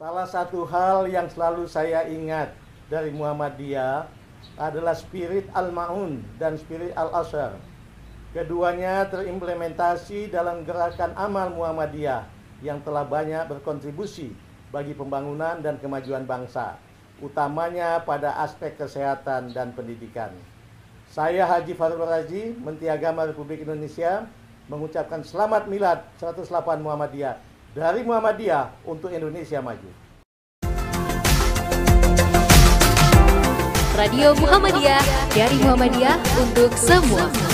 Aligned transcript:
Salah 0.00 0.24
satu 0.24 0.64
hal 0.64 1.12
yang 1.12 1.28
selalu 1.28 1.68
saya 1.68 2.08
ingat 2.08 2.56
dari 2.88 3.12
Muhammadiyah 3.12 4.08
adalah 4.56 4.96
spirit 4.96 5.44
Al-Ma'un 5.52 6.24
dan 6.40 6.56
spirit 6.56 6.96
Al-Asar. 6.96 7.60
Keduanya 8.32 9.04
terimplementasi 9.12 10.32
dalam 10.32 10.64
gerakan 10.64 11.12
amal 11.20 11.52
Muhammadiyah 11.52 12.24
yang 12.64 12.80
telah 12.80 13.04
banyak 13.04 13.44
berkontribusi 13.44 14.32
bagi 14.72 14.96
pembangunan 14.96 15.60
dan 15.60 15.76
kemajuan 15.76 16.24
bangsa, 16.24 16.80
utamanya 17.20 18.00
pada 18.00 18.40
aspek 18.40 18.80
kesehatan 18.80 19.52
dan 19.52 19.76
pendidikan. 19.76 20.32
Saya 21.12 21.44
Haji 21.44 21.76
Farul 21.76 22.08
Razi, 22.08 22.56
Menteri 22.56 22.88
Agama 22.88 23.28
Republik 23.28 23.68
Indonesia, 23.68 24.24
mengucapkan 24.64 25.20
selamat 25.20 25.68
milad 25.68 26.00
108 26.16 26.80
Muhammadiyah 26.80 27.49
dari 27.70 28.02
Muhammadiyah 28.02 28.82
untuk 28.82 29.14
Indonesia 29.14 29.62
Maju. 29.62 29.90
Radio 33.94 34.32
Muhammadiyah 34.38 35.02
dari 35.30 35.56
Muhammadiyah 35.60 36.16
untuk 36.40 36.72
semua. 36.74 37.49